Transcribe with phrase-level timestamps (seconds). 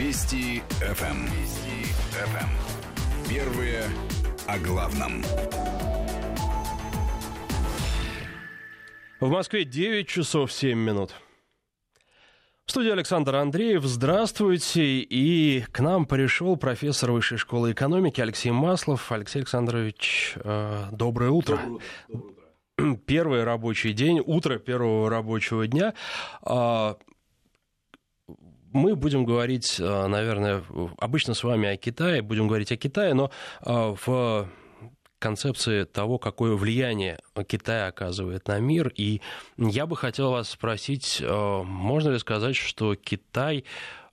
[0.00, 1.04] Вести ФМ.
[1.04, 1.24] Эм.
[1.26, 2.36] Вести ФМ.
[2.38, 3.28] Эм.
[3.28, 3.82] Первые
[4.46, 5.22] о главном.
[9.20, 11.10] В Москве 9 часов 7 минут.
[12.64, 13.84] В студии Александр Андреев.
[13.84, 15.00] Здравствуйте.
[15.00, 19.12] И к нам пришел профессор Высшей школы экономики Алексей Маслов.
[19.12, 21.58] Алексей Александрович, э, доброе утро.
[21.58, 22.30] Доброе, доброе
[22.78, 23.00] утро.
[23.04, 25.92] Первый рабочий день, утро первого рабочего дня.
[28.72, 30.62] Мы будем говорить, э, наверное,
[30.98, 33.30] обычно с вами о Китае, будем говорить о Китае, но
[33.64, 34.48] э, в
[35.18, 38.92] концепции того, какое влияние Китай оказывает на мир.
[38.96, 39.20] И
[39.56, 43.64] я бы хотел вас спросить, э, можно ли сказать, что Китай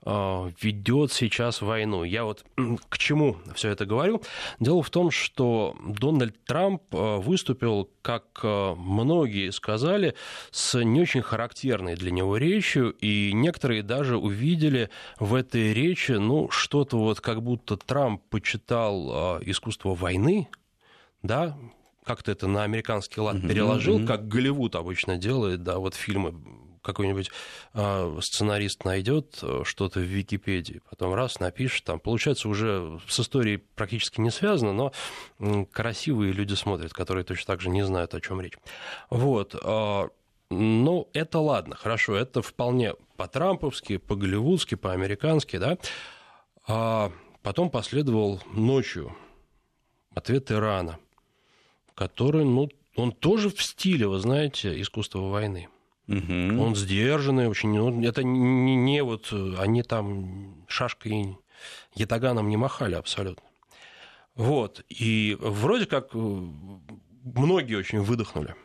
[0.07, 2.03] ведет сейчас войну.
[2.03, 2.45] Я вот
[2.89, 4.21] к чему все это говорю?
[4.59, 10.15] Дело в том, что Дональд Трамп э, выступил, как э, многие сказали,
[10.51, 14.89] с не очень характерной для него речью, и некоторые даже увидели
[15.19, 20.47] в этой речи, ну, что-то вот как будто Трамп почитал искусство войны,
[21.21, 21.57] да,
[22.05, 24.07] как-то это на американский лад переложил, mm-hmm.
[24.07, 26.33] как Голливуд обычно делает, да, вот фильмы
[26.81, 27.31] какой-нибудь
[27.73, 33.57] э, сценарист найдет э, что-то в Википедии, потом раз напишет, там, получается, уже с историей
[33.57, 38.41] практически не связано, но красивые люди смотрят, которые точно так же не знают, о чем
[38.41, 38.57] речь.
[39.09, 39.55] Вот.
[39.61, 40.07] Э,
[40.49, 45.77] ну, это ладно, хорошо, это вполне по-трамповски, по-голливудски, по-американски, да.
[46.67, 47.11] А
[47.41, 49.15] потом последовал ночью
[50.13, 50.99] ответ Ирана,
[51.95, 55.69] который, ну, он тоже в стиле, вы знаете, искусства войны.
[56.07, 56.61] Угу.
[56.61, 57.73] Он сдержанный очень.
[57.73, 61.37] Ну, это не, не вот они там шашкой
[61.95, 63.43] ятаганом не махали абсолютно.
[64.35, 64.85] Вот.
[64.87, 68.55] И вроде как э, многие очень выдохнули.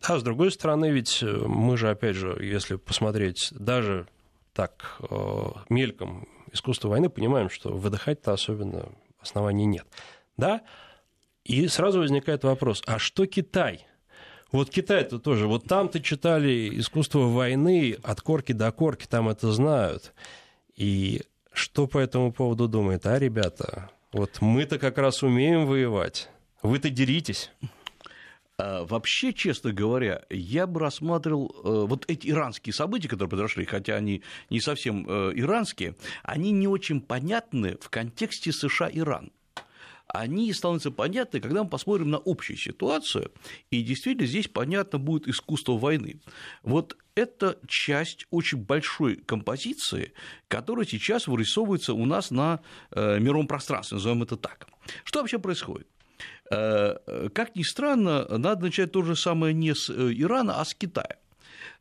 [0.00, 4.06] Да, с другой стороны, ведь э, мы же, опять же, если посмотреть даже
[4.54, 8.88] так э, мельком искусство войны, понимаем, что выдыхать-то особенно
[9.20, 9.86] оснований нет.
[10.36, 10.62] Да?
[11.44, 13.84] И сразу возникает вопрос, а что Китай–
[14.50, 15.46] вот Китай-то тоже.
[15.46, 20.14] Вот там-то читали искусство войны от корки до корки, там это знают.
[20.74, 21.22] И
[21.52, 23.90] что по этому поводу думает, а, ребята?
[24.12, 26.30] Вот мы-то как раз умеем воевать.
[26.62, 27.50] Вы-то деритесь.
[28.56, 33.96] А, вообще, честно говоря, я бы рассматривал э, вот эти иранские события, которые произошли, хотя
[33.96, 39.30] они не совсем э, иранские, они не очень понятны в контексте США-Иран
[40.08, 43.30] они становятся понятны, когда мы посмотрим на общую ситуацию,
[43.70, 46.20] и действительно здесь понятно будет искусство войны.
[46.62, 50.12] Вот это часть очень большой композиции,
[50.48, 52.60] которая сейчас вырисовывается у нас на
[52.90, 54.68] э, мировом пространстве, назовем это так.
[55.04, 55.88] Что вообще происходит?
[56.50, 60.74] Э, как ни странно, надо начать то же самое не с э, Ирана, а с
[60.74, 61.16] Китая.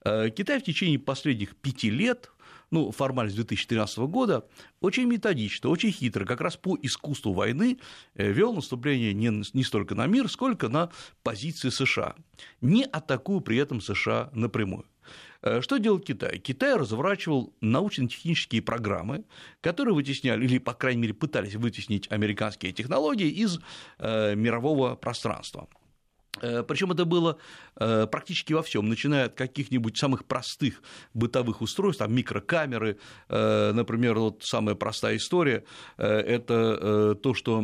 [0.04, 2.32] Китай в течение последних пяти лет
[2.72, 4.46] ну, формально с 2013 года,
[4.82, 7.80] очень методично, очень хитро, как раз по искусству войны
[8.16, 10.92] э, вел наступление не, не столько на мир, сколько на
[11.24, 12.16] позиции США,
[12.62, 14.86] не атакуя при этом США напрямую.
[15.42, 16.40] Э, что делал Китай?
[16.40, 19.24] Китай разворачивал научно-технические программы,
[19.62, 23.60] которые вытесняли, или, по крайней мере, пытались вытеснить американские технологии из
[24.00, 25.68] э, мирового пространства.
[26.42, 27.38] Э, Причем это было
[27.76, 30.82] э, практически во всем, начиная от каких-нибудь самых простых
[31.14, 32.98] бытовых устройств, там микрокамеры,
[33.30, 35.64] э, например, вот самая простая история,
[35.98, 37.62] это то, что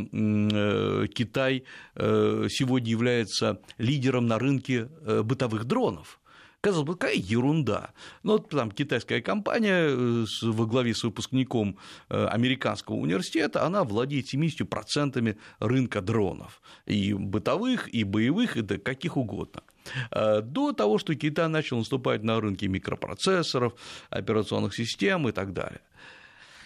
[1.13, 1.63] Китай
[1.95, 4.85] сегодня является лидером на рынке
[5.23, 6.19] бытовых дронов.
[6.63, 7.89] Казалось бы, какая ерунда.
[8.23, 11.77] Но вот там китайская компания э, во главе с выпускником
[12.09, 16.61] э, американского университета, она владеет 70% рынка дронов.
[16.85, 19.63] И бытовых, и боевых, и до каких угодно
[20.11, 23.73] э, до того, что Китай начал наступать на рынки микропроцессоров,
[24.09, 25.81] операционных систем и так далее.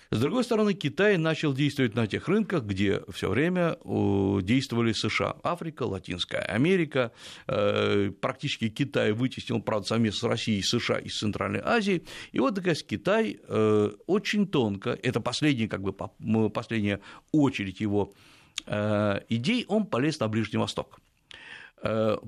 [0.09, 3.78] С другой стороны, Китай начал действовать на тех рынках, где все время
[4.41, 7.12] действовали США, Африка, Латинская Америка,
[7.47, 12.84] э, практически Китай вытеснил, правда, совместно с Россией, США из Центральной Азии, и вот, наконец,
[12.84, 15.91] Китай э, очень тонко, это последняя, как бы,
[16.49, 17.02] последняя
[17.34, 18.14] очередь его
[18.66, 20.99] э, идей, он полез на Ближний Восток.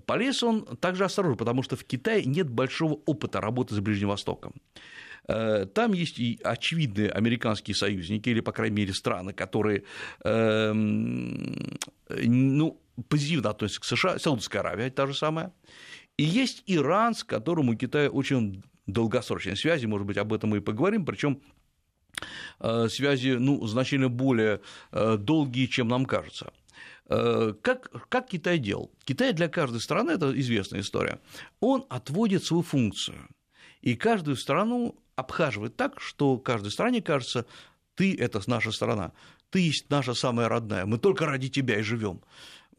[0.06, 4.54] Полез он также осторожно, потому что в Китае нет большого опыта работы с Ближним Востоком.
[5.30, 9.84] Э, там есть и очевидные американские союзники, или, по крайней мере, страны, которые
[10.24, 11.78] эм,
[12.10, 15.54] ну, позитивно относятся к США, Саудовская Аравия та же самая,
[16.18, 20.58] и есть Иран, с которым у Китая очень долгосрочные связи, может быть, об этом мы
[20.58, 21.42] и поговорим, причем
[22.60, 24.62] э, связи ну, значительно более
[24.92, 26.52] э, долгие, чем нам кажется.
[27.08, 28.92] Как, как Китай делал?
[29.04, 31.20] Китай для каждой страны, это известная история,
[31.60, 33.28] он отводит свою функцию,
[33.82, 37.46] и каждую страну обхаживает так, что каждой стране кажется,
[37.96, 39.12] ты– это наша страна,
[39.50, 42.22] ты есть наша самая родная, мы только ради тебя и живем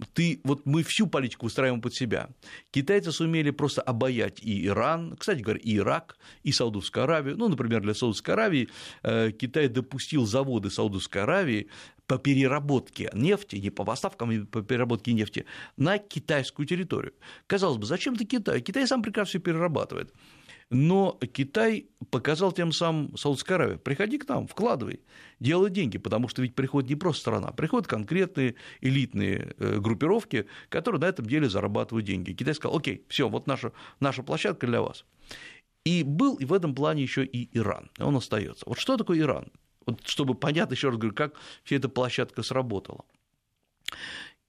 [0.06, 2.30] ты, вот мы всю политику устраиваем под себя.
[2.70, 7.36] Китайцы сумели просто обаять и Иран, кстати говоря, и Ирак, и Саудовскую Аравию.
[7.36, 8.68] Ну, например, для Саудовской Аравии
[9.02, 11.68] э, Китай допустил заводы Саудовской Аравии
[12.06, 15.44] по переработке нефти, не по поставкам, а по переработке нефти
[15.76, 17.12] на китайскую территорию.
[17.46, 18.60] Казалось бы, зачем ты Китай?
[18.60, 20.12] Китай сам прекрасно все перерабатывает.
[20.70, 25.00] Но Китай показал тем самым Саудовской Аравии, приходи к нам, вкладывай,
[25.40, 31.00] делай деньги, потому что ведь приходит не просто страна, приходят конкретные элитные э, группировки, которые
[31.00, 32.32] на этом деле зарабатывают деньги.
[32.32, 35.04] Китай сказал, окей, все, вот наша, наша площадка для вас.
[35.84, 38.64] И был и в этом плане еще и Иран, он остается.
[38.66, 39.50] Вот что такое Иран?
[39.86, 41.34] Вот чтобы понятно, еще раз говорю, как
[41.64, 43.04] вся эта площадка сработала.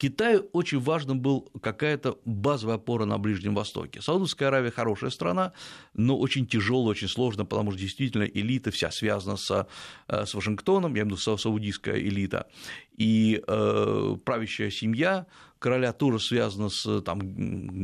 [0.01, 4.01] Китаю очень важна была какая-то базовая опора на Ближнем Востоке.
[4.01, 5.53] Саудовская Аравия хорошая страна,
[5.94, 9.68] но очень тяжелая, очень сложная, потому что действительно элита вся связана с,
[10.07, 12.48] э, с Вашингтоном, я имею в виду саудийская элита,
[12.98, 15.27] и э, правящая семья
[15.59, 17.19] короля тоже связана с, там,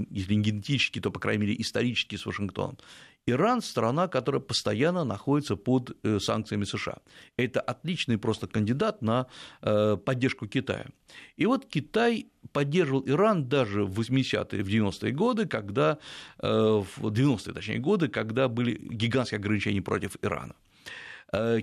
[0.09, 2.79] если не генетически, то, по крайней мере, исторически с Вашингтоном.
[3.27, 6.97] Иран– страна, которая постоянно находится под э, санкциями США.
[7.35, 9.27] Это отличный просто кандидат на
[9.61, 10.87] э, поддержку Китая.
[11.35, 15.97] И вот Китай поддерживал Иран даже в 80-е, в 90-е годы, когда,
[16.39, 20.55] э, в 90-е, точнее, годы, когда были гигантские ограничения против Ирана.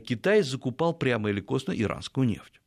[0.06, 2.60] Китай закупал прямо или косвенно иранскую нефть.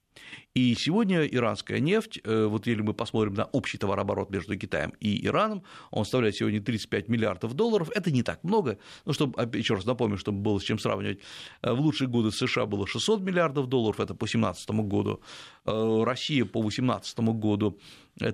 [0.57, 5.23] И сегодня иранская нефть, э, вот если мы посмотрим на общий товарооборот между Китаем и
[5.27, 5.61] Ираном,
[5.91, 10.17] он составляет сегодня 35 миллиардов долларов, это не так много, ну, чтобы, еще раз напомню,
[10.17, 11.19] чтобы было с чем сравнивать,
[11.61, 15.21] э, в лучшие годы США было 600 миллиардов долларов, это по 2017 году,
[15.65, 17.79] э, Россия по 2018 году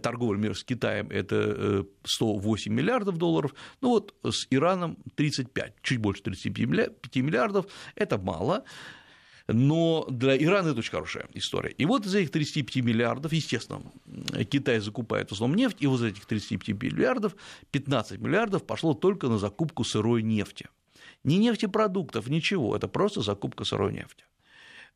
[0.01, 6.23] торговля мира с Китаем– это 108 миллиардов долларов, ну вот с Ираном 35, чуть больше
[6.23, 7.65] 35 миллиардов,
[7.95, 8.63] это мало,
[9.47, 11.71] но для Ирана это очень хорошая история.
[11.71, 13.81] И вот из этих 35 миллиардов, естественно,
[14.49, 17.35] Китай закупает в основном нефть, и вот из этих 35 миллиардов
[17.71, 20.67] 15 миллиардов пошло только на закупку сырой нефти.
[21.23, 24.25] Не нефтепродуктов, ничего, это просто закупка сырой нефти.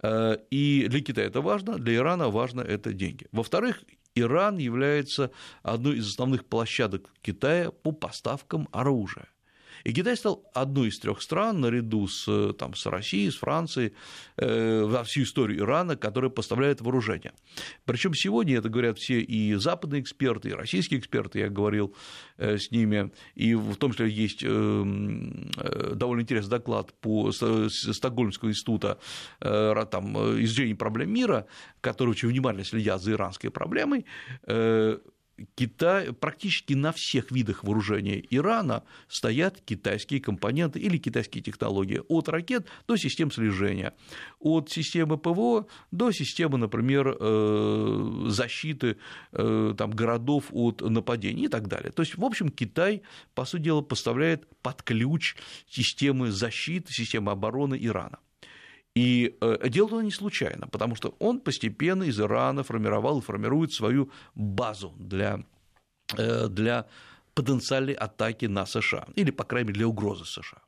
[0.01, 3.27] Э, и для Китая это важно, для Ирана важно это деньги.
[3.31, 3.83] Во-вторых,
[4.15, 5.31] Иран является
[5.63, 9.27] одной из основных площадок Китая по поставкам оружия.
[9.87, 13.93] И Китай стал одной из трех стран, наряду с, там, с Россией, с Францией,
[14.35, 17.31] э, во всю историю Ирана, которая поставляет вооружение.
[17.85, 21.95] Причем сегодня это говорят все и западные эксперты, и российские эксперты, я говорил
[22.37, 28.49] э, с ними, и в том числе есть э, э довольно интересный доклад по Стокгольмского
[28.49, 28.99] института
[29.39, 31.45] э, там, э, изучения проблем мира,
[31.79, 34.05] который очень внимательно следят за иранской проблемой,
[35.55, 42.67] Китай, практически на всех видах вооружения Ирана стоят китайские компоненты или китайские технологии, от ракет
[42.87, 43.93] до систем слежения,
[44.39, 48.97] от системы ПВО до системы, например, э, защиты
[49.31, 51.91] э, там, городов от нападений и так далее.
[51.91, 53.03] То есть, в общем, Китай,
[53.35, 55.35] по сути дела, поставляет под ключ
[55.69, 58.19] системы защиты, системы обороны Ирана.
[58.97, 63.71] И э, делал он не случайно, потому что он постепенно из Ирана формировал и формирует
[63.71, 65.39] свою базу для,
[66.17, 66.85] э, для
[67.33, 70.61] потенциальной атаки на США, или, по крайней мере, для угрозы США.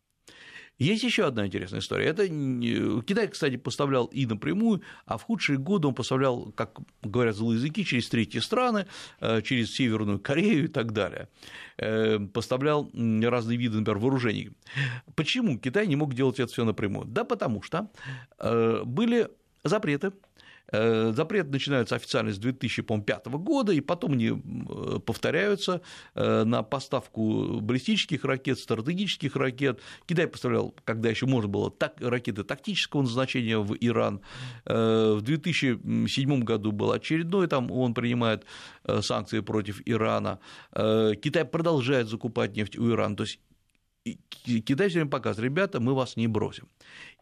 [0.79, 2.07] Есть еще одна интересная история.
[2.07, 7.57] Это Китай, кстати, поставлял и напрямую, а в худшие годы он поставлял, как говорят злые
[7.57, 8.87] языки, через третьи страны,
[9.19, 11.27] э, через Северную Корею и так далее.
[11.77, 14.51] Э, поставлял разные виды, например, вооружений.
[15.15, 17.05] Почему Китай не мог делать это все напрямую?
[17.05, 17.89] Да потому что
[18.39, 19.27] э, были
[19.65, 20.13] запреты
[20.71, 25.81] запрет начинается официально с 2005 года, и потом они э, повторяются
[26.15, 29.81] э, на поставку баллистических ракет, стратегических ракет.
[30.05, 34.21] Китай поставлял, когда еще можно было, так, ракеты тактического назначения в Иран.
[34.65, 38.45] В 2007 году был очередной, там он принимает
[39.01, 40.39] санкции против Ирана.
[40.73, 43.15] Китай продолжает закупать нефть у Ирана.
[43.15, 43.39] То есть
[44.43, 46.67] Китай все время показывает, ребята, мы вас не бросим.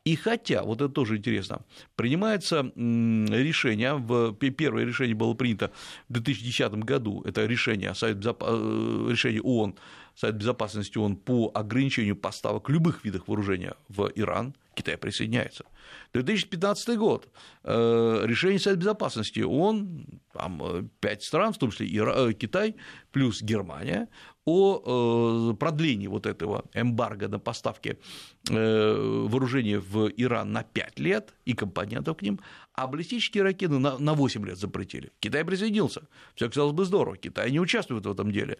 [0.08, 1.66] И хотя, вот это тоже интересно,
[1.98, 5.70] принимается решение, в, первое решение было принято
[6.08, 8.42] в 2010 году, это решение, Совет Безоп...
[8.48, 9.76] Э, решение ООН,
[10.16, 15.66] Совет Безопасности ООН по ограничению поставок любых видов вооружения в Иран, Китай присоединяется.
[16.14, 17.28] 2015 год,
[17.66, 22.34] э, решение Совета Безопасности ООН, там э, пять стран, в том числе.
[22.34, 22.76] Китай
[23.12, 24.08] плюс Германия,
[24.48, 28.00] о продлении вот этого эмбарго на поставки
[28.48, 32.40] вооружения в Иран на 5 лет и компонентов к ним,
[32.74, 35.12] а баллистические ракеты на, на 8 лет запретили.
[35.20, 36.08] Китай присоединился.
[36.36, 38.60] Все казалось бы здорово, Китай не участвует в этом деле.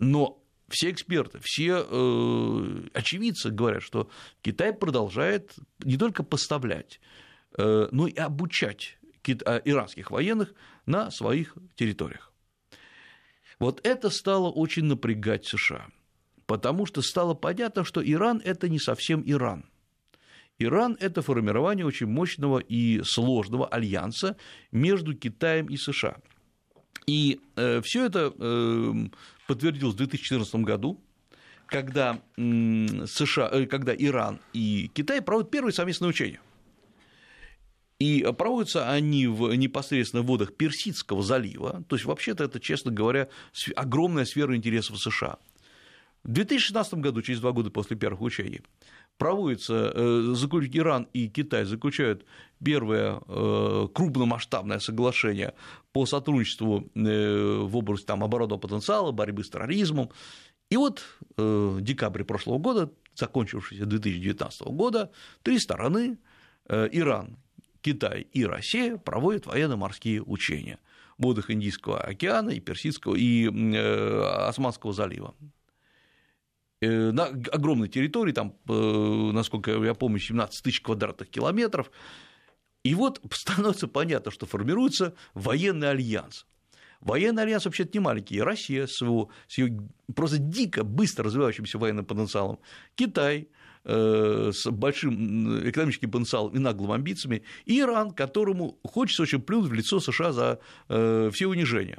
[0.00, 4.10] Но все эксперты, все э, очевидцы говорят, что
[4.42, 7.00] Китай продолжает не только поставлять,
[7.56, 8.98] но и обучать
[9.64, 10.54] иранских военных
[10.86, 12.29] на своих территориях.
[13.60, 15.86] Вот это стало очень напрягать США,
[16.46, 19.66] потому что стало понятно, что Иран– это не совсем Иран.
[20.58, 24.36] Иран– это формирование очень мощного и сложного альянса
[24.72, 26.16] между Китаем и США.
[27.06, 28.92] И э, все это э,
[29.46, 30.98] подтвердилось в 2014 году,
[31.66, 36.40] когда, США, э, когда Иран и Китай проводят первые совместные учения.
[38.00, 43.28] И проводятся они в непосредственно водах Персидского залива, то есть вообще-то это, честно говоря,
[43.76, 45.36] огромная сфера интересов США.
[46.24, 48.62] В 2016 году, через два года после первых учений,
[49.18, 50.34] проводится, э,
[50.72, 52.24] Иран и Китай заключают
[52.64, 55.54] первое э, крупномасштабное соглашение
[55.92, 60.10] по сотрудничеству э, в области там, оборонного потенциала, борьбы с терроризмом.
[60.70, 61.02] И вот
[61.36, 65.10] в декабре прошлого года, закончившегося 2019 года,
[65.42, 66.18] три стороны
[66.68, 67.36] Иран,
[67.82, 70.78] Китай и Россия проводят военно-морские учения
[71.18, 73.46] в водах Индийского океана и Персидского и
[74.46, 75.34] Османского залива.
[76.82, 81.90] Э, на огромной территории, там, э, насколько я помню, 17 тысяч квадратных километров.
[82.82, 86.46] И вот становится понятно, что формируется военный альянс.
[87.00, 88.40] Военный альянс вообще-то не маленький.
[88.40, 89.78] Россия с, его, с ее
[90.14, 92.58] просто дико быстро развивающимся военным потенциалом,
[92.94, 93.46] Китай э,
[93.84, 100.00] с большим экономическим потенциалом и наглыми амбициями, и Иран, которому хочется очень плюнуть в лицо
[100.00, 101.98] США за все унижения.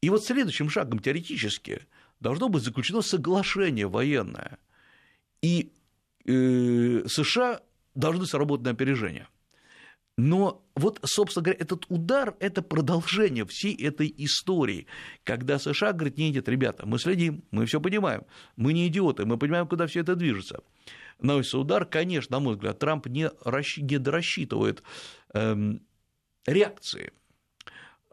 [0.00, 1.82] И вот следующим шагом теоретически–
[2.20, 4.58] должно быть заключено соглашение военное.
[5.42, 5.72] И
[6.26, 7.60] э, США
[7.94, 9.28] должны сработать на опережение.
[10.18, 14.86] Но вот, собственно говоря, этот удар– это продолжение всей этой истории,
[15.24, 18.24] когда США говорит, нет, нет, ребята, мы следим, мы все понимаем,
[18.56, 20.60] мы не идиоты, мы понимаем, куда все это движется.
[21.20, 23.78] Наносится удар, конечно, на мой взгляд, Трамп не, расщ...
[23.78, 24.78] не
[25.34, 25.82] эм,
[26.46, 27.12] реакции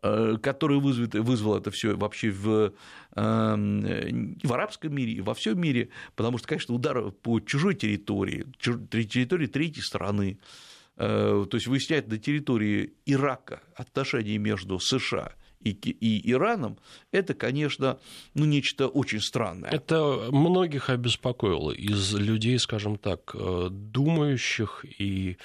[0.08, 2.74] Э, который вызовет, вызвал это все вообще в,
[3.16, 8.46] эм, в арабском мире и во всем мире, потому что, конечно, удар по чужой территории,
[8.60, 16.32] территории третьей страны, э, то есть выяснять на территории Ирака отношения между США и, и
[16.32, 16.78] Ираном,
[17.12, 18.00] это, конечно,
[18.34, 19.72] ну, нечто очень странное.
[19.72, 25.38] Это многих обеспокоило из людей, скажем так, э, думающих и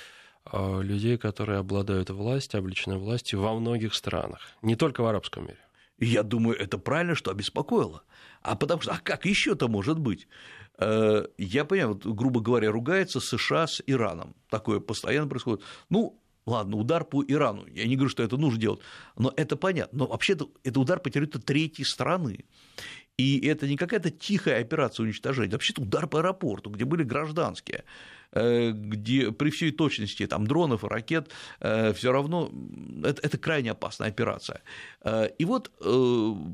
[0.52, 5.58] Э, людей, которые обладают властью, обличенной властью во многих странах, не только в арабском мире.
[5.98, 8.02] Я думаю, это правильно, что обеспокоило.
[8.42, 10.28] А потому что, а как еще это может быть?
[10.80, 14.34] Э, я понимаю, вот, грубо говоря, ругается США с Ираном.
[14.48, 15.62] Такое постоянно происходит.
[15.90, 17.66] Ну, ладно, удар по Ирану.
[17.66, 18.80] Я не говорю, что это нужно делать,
[19.16, 19.98] но это понятно.
[19.98, 22.46] Но вообще-то это удар по территории третьей страны.
[23.18, 27.84] И это не какая-то тихая операция уничтожения, вообще-то удар по аэропорту, где были гражданские.
[28.32, 32.52] Э, где при всей точности там, дронов и ракет э, все равно
[33.02, 34.62] это, это крайне опасная операция.
[35.02, 35.72] Э, и вот,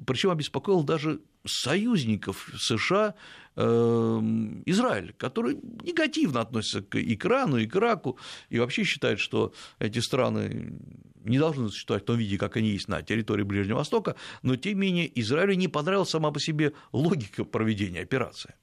[0.07, 3.15] причем обеспокоил даже союзников США
[3.57, 8.19] Израиль, который негативно относится к, Ирану, и к Ираку,
[8.51, 10.79] и вообще считает, что эти страны
[11.25, 14.75] не должны существовать в том виде, как они есть на территории Ближнего Востока, но тем
[14.75, 18.55] не менее Израилю не понравилась сама по себе логика проведения операции.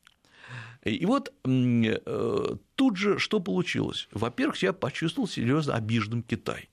[0.84, 4.08] И вот э, тут же что получилось?
[4.12, 6.70] Во-первых, я почувствовал серьезно обиженным Китай.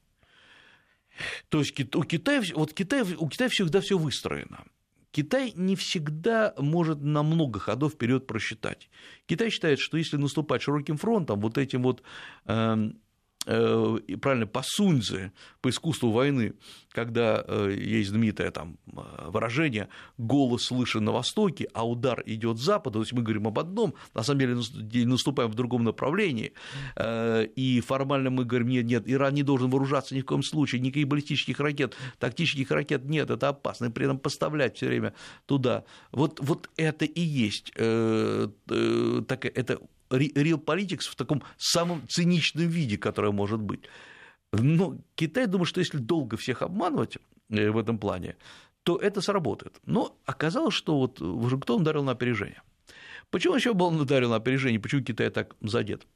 [1.49, 4.64] То есть у Китая, вот Китай, у Китая всегда все выстроено.
[5.12, 8.90] Китай не всегда может на много ходов вперед просчитать.
[9.26, 12.02] Китай считает, что если наступать широким фронтом, вот этим вот
[13.47, 15.32] Э, правильно, по Суньцзе,
[15.62, 16.52] по искусству войны,
[16.90, 22.61] когда э, есть знаменитое там э, выражение «голос слышен на востоке, а удар идет с
[22.61, 26.52] запада», то есть мы говорим об одном, на самом деле наступаем в другом направлении,
[26.99, 31.09] и формально мы говорим «нет, нет, Иран не должен вооружаться ни в коем случае, никаких
[31.09, 35.14] баллистических ракет, тактических ракет нет, это опасно, и при этом поставлять все время
[35.47, 35.85] туда».
[36.12, 38.50] Вот, вот это и есть, это
[40.11, 43.81] real politics в таком самом циничном виде, которое может быть.
[44.52, 47.19] Но Китай думает, что если долго всех обманывать
[47.50, 48.37] э, в этом плане,
[48.83, 49.79] то это сработает.
[49.87, 52.62] Но оказалось, что вот Вашингтон ударил на опережение.
[53.31, 54.81] Почему еще был ударил на опережение?
[54.81, 56.07] Почему Китай так задет?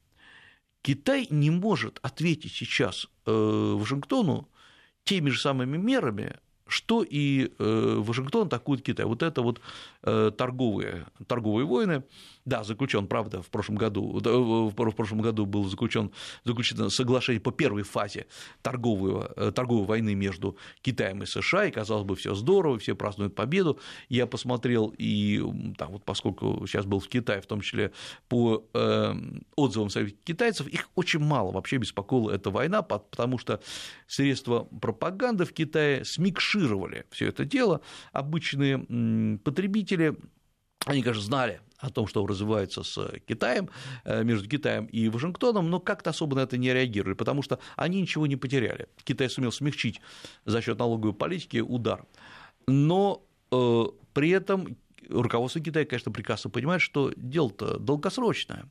[0.83, 4.49] Китай не может ответить сейчас э, Вашингтону
[5.05, 6.37] теми же самыми мерами,
[6.67, 9.07] что и э, Вашингтон атакует Китай.
[9.07, 9.61] Вот это вот
[10.03, 12.03] торговые, торговые войны,
[12.45, 16.13] Да, заключен, правда, в прошлом году, в прошлом году был заключен,
[16.45, 18.27] заключено соглашение по первой фазе
[18.61, 23.35] торговой, э, торговой войны между Китаем и США, и казалось бы, все здорово, все празднуют
[23.35, 23.81] победу.
[24.11, 25.43] Я посмотрел, и
[25.79, 27.93] там, вот поскольку сейчас был в Китае, в том числе
[28.29, 29.15] по э,
[29.57, 29.89] отзывам
[30.25, 33.61] китайцев, их очень мало вообще беспокоила эта война, потому что
[34.07, 37.81] средства пропаганды в Китае смикшировали все это дело.
[38.13, 40.15] Обычные потребители
[40.87, 43.69] они, конечно, знали о том, что развивается с Китаем,
[44.05, 48.01] э, между Китаем и Вашингтоном, но как-то особо на это не реагировали, потому что они
[48.01, 48.89] ничего не потеряли.
[49.05, 50.01] Китай сумел смягчить
[50.45, 52.07] за счет налоговой политики удар.
[52.67, 54.77] Но э, при этом
[55.09, 58.71] руководство Китая, конечно, прекрасно понимает, что дело-то долгосрочное.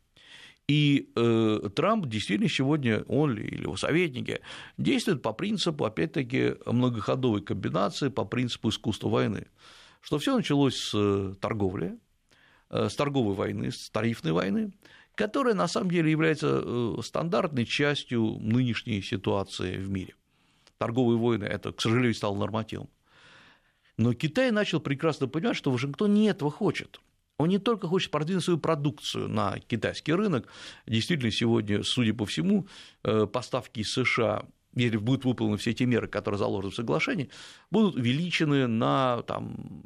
[0.68, 4.40] И э, Трамп действительно сегодня, он или его советники,
[4.78, 9.48] действуют по принципу, опять-таки, многоходовой комбинации, по принципу искусства войны.
[10.02, 12.03] Что все началось с торговли, Э,
[12.90, 14.72] с торговой войны, с тарифной войны,
[15.16, 20.16] которая на самом деле является э, стандартной частью нынешней ситуации в мире.
[20.78, 22.90] Торговые войны это, к сожалению, стало нормативом.
[23.98, 27.00] Но Китай начал прекрасно понимать, что Вашингтон не этого хочет.
[27.38, 30.48] Он не только хочет продвинуть свою продукцию на китайский рынок.
[30.88, 32.68] Действительно, сегодня, судя по всему,
[33.04, 37.30] э, поставки из США если будут выполнены все те меры, которые заложены в соглашении,
[37.72, 39.84] будут увеличены на там,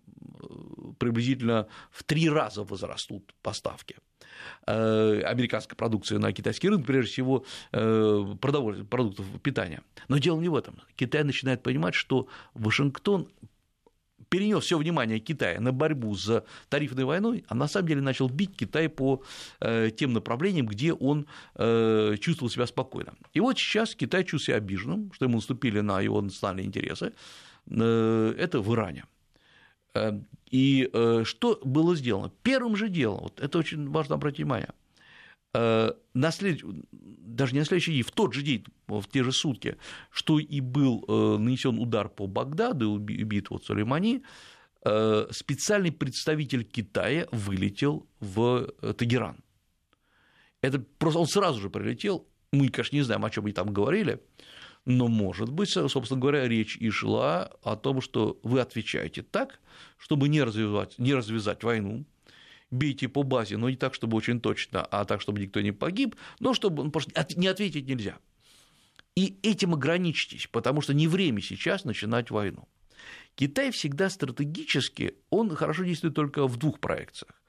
[0.98, 3.98] приблизительно в три раза возрастут поставки
[4.66, 9.82] э, американской продукции на китайский рынок, прежде всего э, продуктов питания.
[10.08, 10.82] Но дело не в этом.
[10.96, 13.28] Китай начинает понимать, что Вашингтон
[14.30, 18.56] перенес все внимание Китая на борьбу с тарифной войной, а на самом деле начал бить
[18.56, 19.24] Китай по
[19.60, 23.14] э, тем направлениям, где он чувствовал себя спокойно.
[23.34, 27.14] И вот сейчас Китай чувствует себя обиженным, что ему наступили на его национальные интересы.
[27.70, 29.06] Это в Иране.
[29.98, 30.20] Э,
[30.50, 32.32] и э, что было сделано?
[32.44, 34.87] Первым же делом, вот это очень важно обратить внимание, э,
[35.54, 36.62] на след...
[36.92, 39.78] даже не на следующий день, в тот же день, в те же сутки,
[40.12, 41.06] что и был
[41.40, 44.24] нанесен удар по Багдаду, убит вот Сулеймани,
[44.82, 49.44] специальный представитель Китая вылетел в Тегеран.
[50.62, 54.22] Это просто он сразу же прилетел, мы, конечно, не знаем, о чем они там говорили,
[54.86, 59.60] но, может быть, собственно говоря, речь и шла о том, что вы отвечаете так,
[59.98, 62.06] чтобы не развивать, не развязать войну,
[62.72, 66.16] бейте по базе, но не так, чтобы очень точно, а так, чтобы никто не погиб,
[66.40, 66.92] но чтобы ну,
[67.36, 68.18] не ответить нельзя.
[69.16, 72.68] И этим ограничьтесь, потому что не время сейчас начинать войну.
[73.36, 77.42] Китай всегда стратегически, он хорошо действует только в двух проекциях.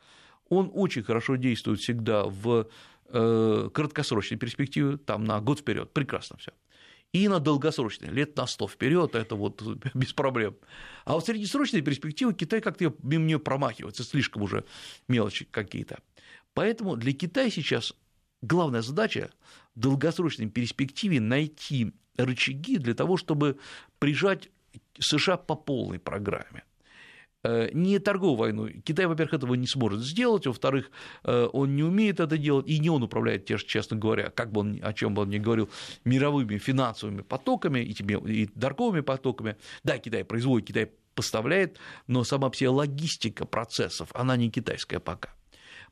[0.48, 2.68] Он очень хорошо действует всегда в
[3.08, 6.52] э, краткосрочной перспективе, там на год вперед, прекрасно все
[7.12, 9.62] и на долгосрочные, лет на 100 вперед, это вот
[9.94, 10.56] без проблем.
[11.04, 14.64] А вот среднесрочные перспективы Китай как-то мимо нее промахивается, слишком уже
[15.08, 16.00] мелочи какие-то.
[16.54, 17.94] Поэтому для Китая сейчас
[18.42, 19.30] главная задача
[19.74, 23.58] в долгосрочной перспективе найти рычаги для того, чтобы
[23.98, 24.50] прижать
[24.98, 26.64] США по полной программе.
[27.48, 28.68] Э, не торговую войну.
[28.84, 30.90] Китай, во-первых, этого не сможет сделать, во-вторых,
[31.24, 34.78] э, он не умеет это делать, и не он управляет, честно говоря, как бы он,
[34.82, 35.70] о чем бы он ни говорил,
[36.04, 39.56] мировыми финансовыми потоками и, тебе, и торговыми потоками.
[39.82, 45.30] Да, Китай производит, Китай поставляет, но сама вся логистика процессов, она не китайская пока.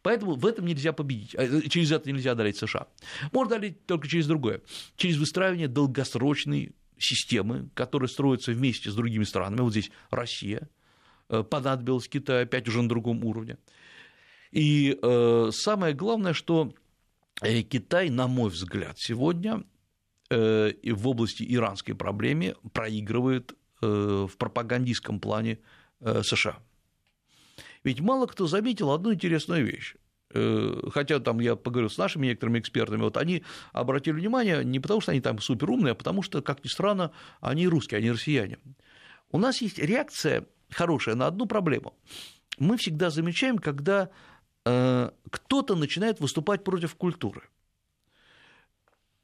[0.03, 2.87] Поэтому в этом нельзя победить, э, через это нельзя одолеть США.
[3.33, 4.61] Можно одолеть только через другое,
[4.97, 10.69] через выстраивание долгосрочной системы, которая строится вместе с другими странами, вот здесь Россия,
[11.29, 13.59] понадобилось Китаю, опять уже на другом уровне.
[14.53, 16.73] И э, самое главное, что
[17.43, 19.65] э, Китай, на мой взгляд, сегодня
[20.29, 25.61] в области иранской проблемы проигрывает в пропагандистском плане
[26.01, 26.59] США.
[27.85, 29.95] Ведь мало кто заметил одну интересную вещь.
[30.91, 35.13] Хотя там я поговорил с нашими некоторыми экспертами, вот они обратили внимание не потому, что
[35.13, 38.59] они там суперумные, а потому что, как ни странно, они русские, они россияне.
[39.31, 41.95] У нас есть реакция хорошая на одну проблему.
[42.59, 44.11] Мы всегда замечаем, когда
[44.65, 47.43] э, кто-то начинает выступать против культуры.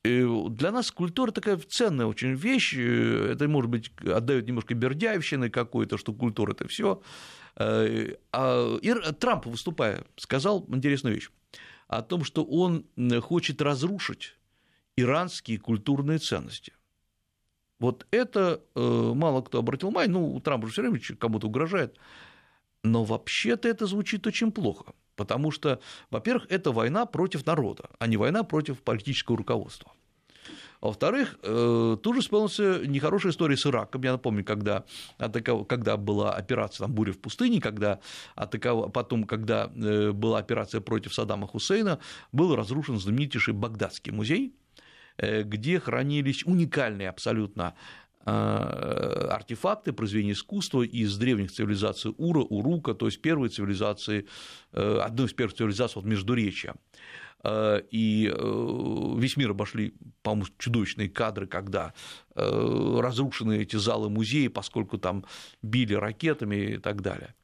[0.04, 2.76] И для нас культура такая ценная очень вещь.
[2.76, 7.00] Это, может быть, отдает немножко бердяевщины какой-то, что культура это все.
[7.56, 8.78] Э, а
[9.18, 11.30] Трамп, выступая, сказал интересную вещь
[11.88, 12.86] о том, что он
[13.20, 14.34] хочет разрушить
[14.96, 16.72] иранские культурные ценности.
[17.82, 21.96] Вот это э, мало кто обратил внимание, ну, Трамп же все время кому-то угрожает,
[22.84, 28.16] но вообще-то это звучит очень плохо, потому что, во-первых, это война против народа, а не
[28.16, 29.90] война против политического руководства.
[30.80, 34.02] А во-вторых, э, тут же вспомнился нехорошая история с Ираком.
[34.02, 34.84] Я напомню, когда,
[35.18, 35.66] атаков...
[35.66, 37.98] когда была операция там, «Буря в пустыне», когда
[38.36, 38.92] атаков...
[38.92, 41.98] потом, когда э, была операция против Саддама Хусейна,
[42.30, 44.54] был разрушен знаменитейший Багдадский музей,
[45.18, 47.74] где хранились уникальные абсолютно
[48.24, 54.28] артефакты, произведения искусства из древних цивилизаций Ура, Урука, то есть первой цивилизации,
[54.70, 56.74] одной из первых цивилизаций вот Междуречья.
[57.44, 61.92] Э, и э, весь мир обошли, по-моему, чудовищные кадры, когда
[62.34, 65.24] э, разрушены эти залы музея, поскольку там
[65.62, 67.34] били ракетами и так далее.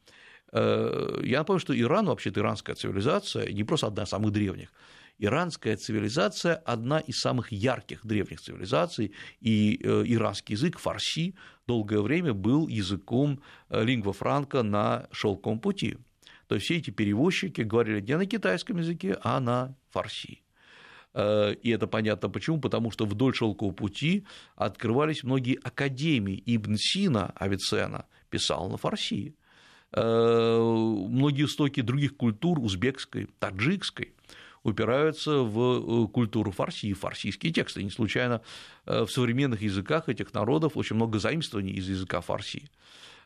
[0.50, 4.72] Я напомню, что Иран, вообще-то иранская цивилизация, не просто одна из самых древних,
[5.18, 11.34] Иранская цивилизация– одна из самых ярких древних цивилизаций, и иранский язык, фарси,
[11.66, 15.96] долгое время был языком лингва франка на шелковом пути.
[16.48, 20.42] То есть все эти перевозчики говорили не на китайском языке, а на фарси.
[21.14, 24.24] Э, и это понятно почему, потому что вдоль шелкового пути
[24.56, 26.42] открывались многие академии.
[26.46, 29.34] Ибн Сина, Авицена, писал на фарси.
[29.92, 34.14] Э, многие истоки других культур, узбекской, таджикской,
[34.62, 37.82] упираются в э, культуру фарси, фарсийские тексты.
[37.82, 38.40] Не случайно
[38.86, 42.70] в современных языках этих народов очень много заимствований из языка фарси.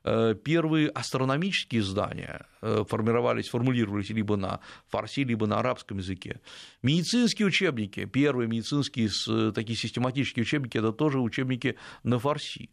[0.05, 6.41] Э, первые астрономические издания э, формировались, формулировались либо на фарси, либо на арабском языке.
[6.83, 9.11] Медицинские учебники, первые медицинские
[9.53, 12.71] такие систематические учебники, это тоже учебники на фарси.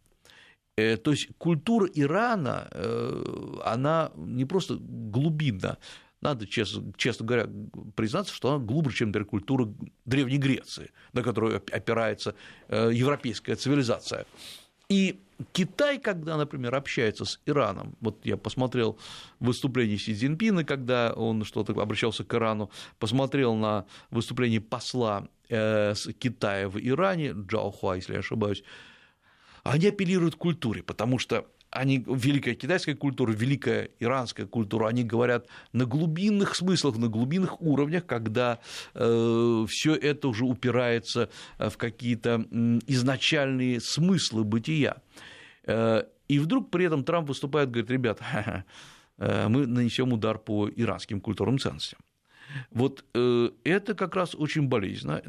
[0.76, 2.68] Э, то есть культура Ирана,
[3.64, 5.78] она не просто глубинна,
[6.22, 7.50] надо, честно, честно говоря,
[7.96, 9.74] признаться, что она глубже, чем, например, культура
[10.06, 12.36] Древней Греции, на которую опирается
[12.70, 14.26] европейская цивилизация.
[14.90, 15.20] И
[15.54, 18.98] Китай, когда, например, общается с Ираном, вот я посмотрел
[19.40, 26.12] выступление Си Цзиньпина, когда он что-то обращался к Ирану, посмотрел на выступление посла э, с
[26.14, 28.64] Китая в Иране, Джао Хуа, если я ошибаюсь,
[29.64, 35.48] они апеллируют к культуре, потому что они, великая китайская культура, великая иранская культура, они говорят
[35.74, 38.60] на глубинных смыслах, на глубинных уровнях, когда
[38.96, 42.46] э, все это уже упирается в какие-то
[42.88, 44.98] изначальные смыслы бытия.
[45.66, 48.20] Э, и вдруг при этом Трамп выступает, говорит, ребят,
[49.18, 52.00] э, мы нанесем удар по иранским культурным ценностям.
[52.72, 55.22] Вот э, это как раз очень болезненно.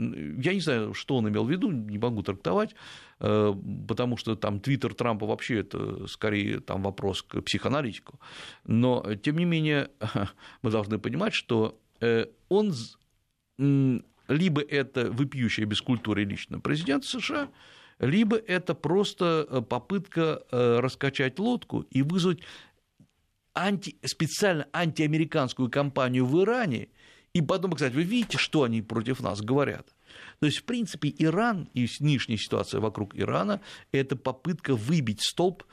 [0.42, 2.74] Я не знаю, что он имел в виду, не могу трактовать,
[3.20, 3.54] э,
[3.88, 8.20] потому что там твиттер Трампа вообще это скорее там вопрос к психоаналитику.
[8.64, 9.90] Но, тем не менее,
[10.62, 12.74] мы должны понимать, что э, он
[14.28, 17.50] либо это вопиющая бескультура лично президент США,
[17.98, 22.40] либо это просто попытка раскачать лодку и вызвать
[23.54, 26.88] анти, специально антиамериканскую кампанию в Иране,
[27.33, 29.87] и потом, кстати, вы видите, что они против нас говорят.
[30.40, 33.61] То есть, в принципе, Иран и нынешняя ситуация вокруг Ирана–
[33.93, 35.64] это попытка выбить столб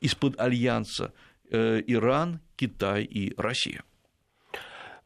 [0.00, 1.12] из-под альянса
[1.50, 3.82] э, Иран, Китай и Россия.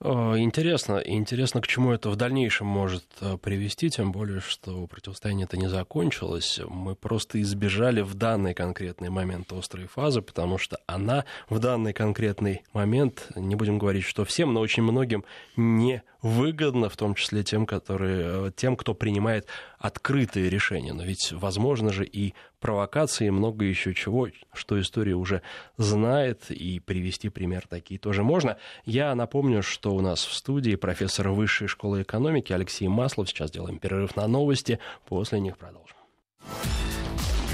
[0.01, 5.57] Интересно, интересно, к чему это в дальнейшем может э, привести, тем более, что противостояние это
[5.57, 6.61] не закончилось.
[6.69, 12.63] Мы просто избежали в данный конкретный момент острой фазы, потому что она в данный конкретный
[12.73, 15.25] момент, не будем говорить, что всем, но очень многим
[15.57, 19.47] не выгодно, в том числе тем, которые, э, тем, кто принимает
[19.79, 20.93] открытые решения.
[20.93, 25.43] Но ведь возможно же и провокации, и много еще чего, что история уже
[25.77, 28.59] знает, и привести пример такие тоже можно.
[28.85, 33.29] Я напомню, что у нас в студии профессор Высшей школы экономики Алексей Маслов.
[33.29, 35.97] Сейчас делаем перерыв на новости, после них продолжим.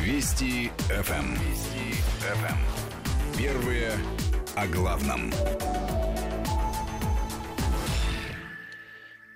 [0.00, 1.12] Вести ФМ.
[1.12, 1.34] Эм.
[1.34, 2.44] Вести ФМ.
[2.44, 3.38] Эм.
[3.38, 3.92] Первые
[4.54, 5.32] о главном.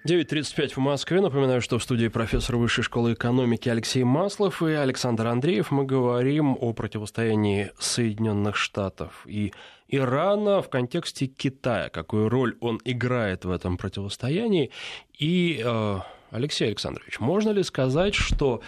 [0.08, 1.20] 9.35 в Москве.
[1.20, 5.70] Напоминаю, что в студии профессор Высшей школы экономики Алексей Маслов и Александр Андреев.
[5.70, 9.52] Мы говорим о противостоянии Соединенных Штатов и
[9.86, 14.70] Ирана в контексте Китая, какую роль он играет в этом противостоянии.
[15.18, 15.98] И, э,
[16.30, 18.62] Алексей Александрович, можно ли сказать, что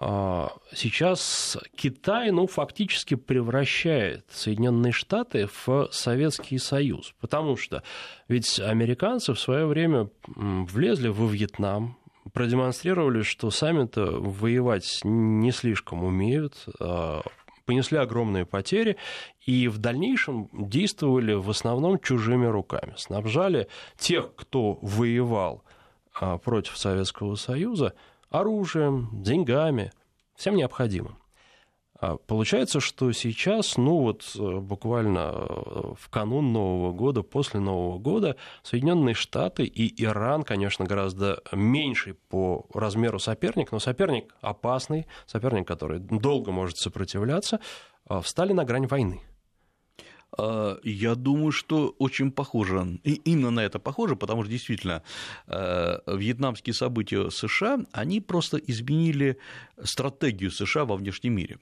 [0.00, 7.82] сейчас Китай, ну, фактически превращает Соединенные Штаты в Советский Союз, потому что
[8.26, 11.98] ведь американцы в свое время влезли во Вьетнам,
[12.32, 17.22] продемонстрировали, что сами-то воевать не слишком умеют, а,
[17.64, 18.96] понесли огромные потери
[19.46, 25.64] и в дальнейшем действовали в основном чужими руками, снабжали тех, кто воевал
[26.14, 27.94] а, против Советского Союза,
[28.30, 29.92] оружием, деньгами,
[30.34, 31.16] всем необходимым.
[32.02, 35.32] А получается, что сейчас, ну вот буквально
[35.98, 42.64] в канун Нового года, после Нового года, Соединенные Штаты и Иран, конечно, гораздо меньший по
[42.72, 47.60] размеру соперник, но соперник опасный, соперник, который долго может сопротивляться,
[48.22, 49.20] встали на грань войны.
[50.38, 55.02] А, я думаю, что очень похоже, и именно на это похоже, потому что действительно
[55.46, 59.36] э, вьетнамские события США, они просто изменили
[59.82, 61.58] стратегию США во внешнем мире.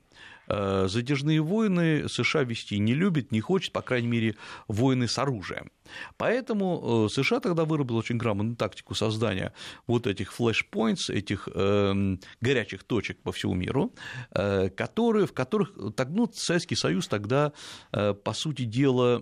[0.49, 5.71] Э, затяжные войны США вести не любит, не хочет, по крайней мере, войны с оружием.
[6.17, 9.53] Поэтому э, США тогда выработал очень грамотную тактику создания
[9.87, 13.95] вот этих flashpoints, этих э, горячих точек по всему миру,
[14.35, 17.53] э, которые, в которых так, ну, Советский Союз тогда,
[17.91, 19.19] по сути дела,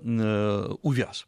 [0.82, 1.26] увяз.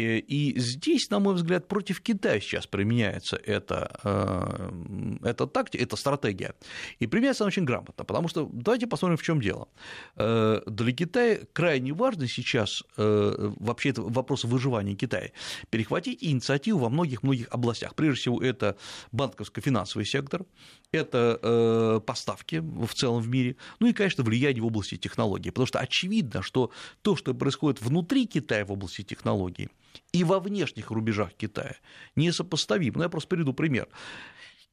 [0.00, 5.96] Э, и здесь, на мой взгляд, против Китая сейчас применяется эта, э, эта тактика, эта
[5.96, 6.54] стратегия.
[6.98, 9.68] И применяется она очень грамотно, потому что давайте посмотрим, в чем дело.
[10.16, 15.30] Э, для Китая крайне важно сейчас, вообще это вопрос выживания Китая,
[15.70, 17.94] перехватить инициативу во многих-многих областях.
[17.94, 18.76] Прежде всего, это
[19.12, 20.44] банковско-финансовый сектор,
[20.92, 25.78] это поставки в целом в мире, ну и, конечно, влияние в области технологий, потому что
[25.78, 26.70] очевидно, что
[27.02, 29.68] то, что происходит внутри Китая в области технологий,
[30.12, 31.76] и во внешних рубежах Китая
[32.16, 32.94] несопоставим.
[32.96, 33.88] Ну, я просто приведу пример.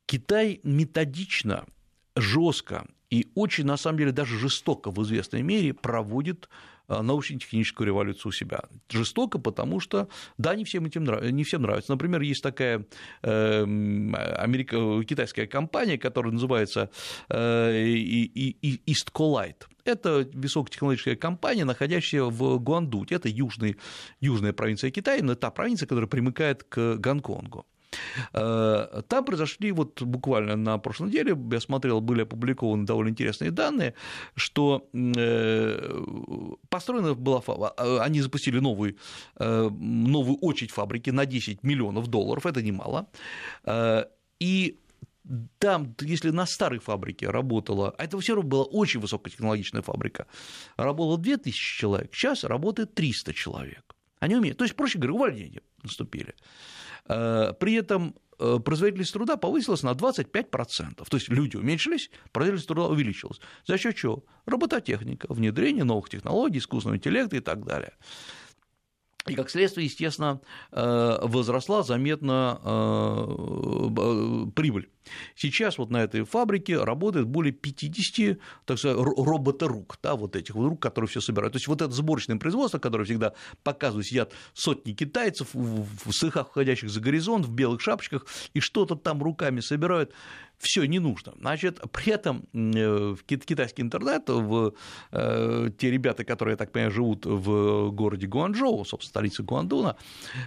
[0.06, 1.66] Китай методично,
[2.16, 6.50] жестко и очень, на самом деле, даже жестоко в известной мере проводит
[6.90, 8.64] э, научно-техническую революцию у себя.
[8.90, 11.92] Жестоко, потому что, да, не всем, этим не всем нравится.
[11.92, 12.86] Например, есть такая
[13.22, 15.04] э, америка...
[15.04, 16.90] китайская компания, которая называется
[17.30, 19.64] э, East Collide.
[19.86, 23.78] Это высокотехнологическая компания, находящаяся в Гуандуте, это южный,
[24.20, 27.66] южная провинция Китая, но та провинция, которая примыкает к Гонконгу.
[28.34, 33.94] Э, там произошли вот буквально на прошлой неделе, я смотрел, были опубликованы довольно интересные данные,
[34.36, 36.04] что э,
[36.70, 37.42] построена была,
[37.78, 38.98] э, они запустили новую,
[39.40, 43.08] новую очередь фабрики на 10 миллионов долларов, это немало,
[44.40, 44.80] и
[45.60, 50.26] там, если на старой фабрике работала, а это все равно была очень высокотехнологичная фабрика,
[50.78, 53.96] работало 2000 человек, сейчас работает 300 человек.
[54.20, 54.58] Они умеют.
[54.58, 56.34] То есть, проще говоря, увольнения наступили.
[57.08, 61.06] Э, при этом э, производительность труда повысилась на 25%.
[61.10, 63.40] То есть люди уменьшились, производительность труда увеличилась.
[63.66, 64.24] За счет чего?
[64.46, 67.94] Робототехника, внедрение новых технологий, искусственного интеллекта и так далее.
[69.28, 72.60] И, как следствие, естественно, э, возросла заметно
[74.56, 74.90] прибыль.
[75.36, 80.68] Сейчас вот на этой фабрике работает более 50, так сказать, робота-рук, да, вот этих вот
[80.68, 81.54] рук, которые все собирают.
[81.54, 86.90] То есть вот это сборочное производство, которое всегда показывают, сидят сотни китайцев в цехах, входящих
[86.90, 90.14] за горизонт, в белых шапочках, и что-то там руками собирают,
[90.60, 91.34] все не нужно.
[91.40, 94.74] Значит, при этом э, в китайский интернет, в,
[95.12, 99.98] э, те ребята, которые, я так понимаю, живут в городе Гуанчжоу, собственно, столице Гуандуна,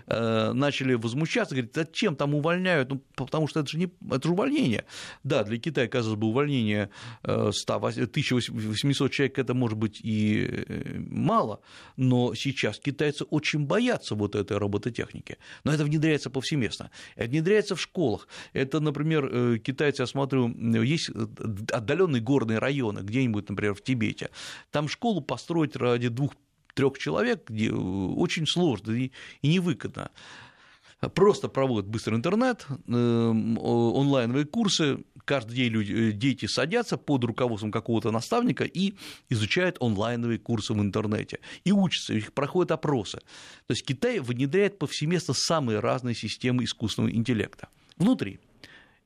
[0.07, 4.33] э, начали возмущаться, говорить, зачем там увольняют, ну, потому что это же, не, это же
[4.33, 4.85] увольнение.
[5.23, 6.91] Да, для Китая, казалось бы, увольнение
[7.23, 10.65] 100, 1800 человек это может быть и
[11.09, 11.61] мало,
[11.97, 15.39] но сейчас китайцы очень боятся вот этой робототехники.
[15.65, 16.91] Но это внедряется повсеместно.
[17.17, 18.27] Это внедряется в школах.
[18.53, 20.49] Это, например, китайцы я смотрю,
[20.83, 21.27] есть э,
[21.73, 24.31] отдаленные горные районы, где-нибудь, например, в Тибете.
[24.71, 26.35] Там школу построить ради двух
[26.75, 29.11] трех человек э, очень сложно и,
[29.43, 30.11] невыгодно.
[31.15, 38.11] Просто проводят быстрый интернет, э, онлайновые курсы, каждый день люди, дети садятся под руководством какого-то
[38.11, 38.95] наставника и
[39.31, 43.19] изучают онлайновые курсы в интернете, и учатся, их проходят опросы.
[43.67, 48.41] То есть Китай внедряет повсеместно самые разные системы искусственного интеллекта внутри.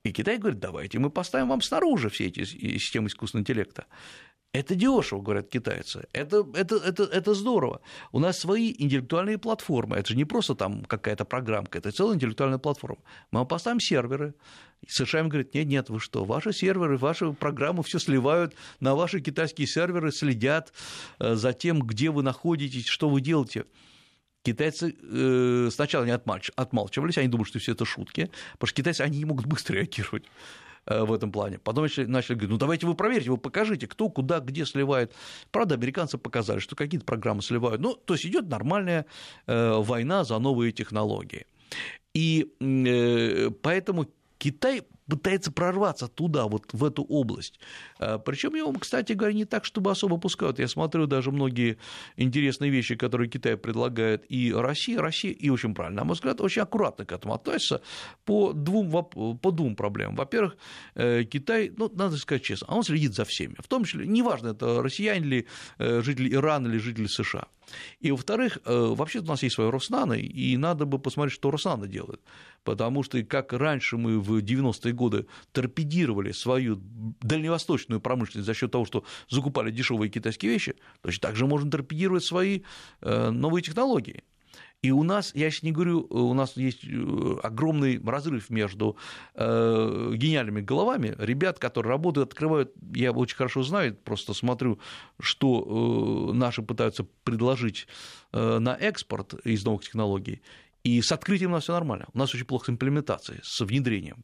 [0.04, 3.86] И Китай говорит, давайте мы поставим вам снаружи все эти системы искусственного интеллекта.
[4.52, 6.06] Это дешево, говорят китайцы.
[6.12, 7.80] Это, это, это, это здорово.
[8.12, 9.96] У нас свои интеллектуальные платформы.
[9.96, 13.02] Это же не просто там какая-то программка, это целая интеллектуальная платформа.
[13.32, 14.34] Мы поставим серверы.
[14.82, 18.94] И США им говорят, нет, нет, вы что, ваши серверы, ваши программы все сливают на
[18.94, 20.72] ваши китайские серверы, следят
[21.18, 23.64] э, за тем, где вы находитесь, что вы делаете.
[24.44, 29.18] Китайцы э, сначала не отмалчивались, они думают, что все это шутки, потому что китайцы они
[29.18, 30.24] не могут быстро реагировать
[30.84, 31.58] э, в этом плане.
[31.58, 35.14] Потом начали, начали говорить, ну давайте вы проверьте, вы покажите, кто куда, где сливает.
[35.50, 37.80] Правда, американцы показали, что какие-то программы сливают.
[37.80, 39.06] Ну, то есть идет нормальная
[39.46, 41.46] э, война за новые технологии.
[42.12, 42.46] И
[43.62, 44.06] поэтому
[44.38, 47.60] Китай пытается прорваться туда, вот в эту область.
[47.98, 50.58] А, Причем его, кстати говоря, не так, чтобы особо пускают.
[50.58, 51.78] Я смотрю даже многие
[52.16, 55.00] интересные вещи, которые Китай предлагает и Россия.
[55.00, 57.82] Россия, и очень правильно, на мой взгляд, очень аккуратно к этому относится
[58.24, 60.16] по двум, по двум проблемам.
[60.16, 60.56] Во-первых,
[60.94, 63.56] э, Китай, ну, надо сказать честно, он следит за всеми.
[63.58, 65.46] В том числе, неважно, это россияне или
[65.78, 67.46] э, жители Ирана или жители США.
[68.00, 71.86] И, во-вторых, э, вообще у нас есть свой Роснано, и надо бы посмотреть, что Роснано
[71.86, 72.20] делает.
[72.62, 76.80] Потому что, как раньше мы в 90-е годы торпедировали свою
[77.20, 82.24] дальневосточную промышленность за счет того, что закупали дешевые китайские вещи, точно так же можно торпедировать
[82.24, 82.62] свои
[83.00, 84.22] э, новые технологии.
[84.84, 88.98] И у нас, я сейчас не говорю, у нас есть э, огромный разрыв между
[89.34, 94.78] э, гениальными головами, ребят, которые работают, открывают, я очень хорошо знаю, просто смотрю,
[95.18, 97.86] что э, наши пытаются предложить
[98.32, 100.42] э, на экспорт из новых технологий,
[100.82, 102.04] и с открытием у нас все нормально.
[102.12, 104.22] У нас очень плохо с имплементацией, с внедрением.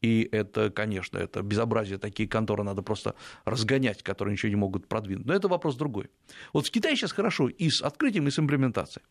[0.00, 5.26] И это, конечно, это безобразие, такие конторы надо просто разгонять, которые ничего не могут продвинуть.
[5.26, 6.08] Но это вопрос другой.
[6.52, 9.04] Вот в Китае сейчас хорошо и с открытием, и с имплементацией.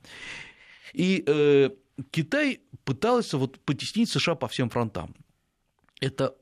[0.93, 1.71] И э,
[2.11, 5.13] Китай пытался вот потеснить США по всем фронтам.
[5.99, 6.35] Это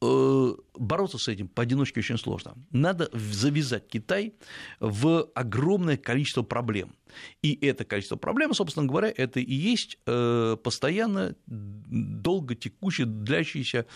[0.00, 2.54] бороться с этим поодиночке очень сложно.
[2.70, 4.34] Надо завязать Китай
[4.80, 6.94] в огромное количество проблем.
[7.42, 13.86] И это количество проблем, собственно говоря, это и есть э, постоянно долго текущие, длящиеся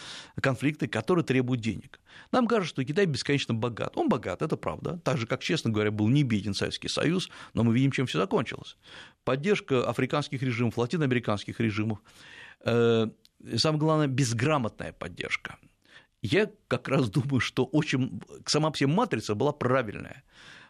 [0.40, 2.00] конфликты, которые требуют денег.
[2.32, 3.96] Нам кажется, что Китай бесконечно богат.
[3.96, 4.98] Он богат, это правда.
[5.04, 8.18] Так же, как, честно говоря, был не беден Советский Союз, но мы видим, чем все
[8.18, 8.76] закончилось.
[9.24, 11.98] Поддержка африканских режимов, латиноамериканских режимов,
[12.64, 13.08] э,
[13.56, 15.58] самое главное, безграмотная поддержка.
[16.22, 20.22] Я как раз думаю, что очень сама по себе матрица была правильная.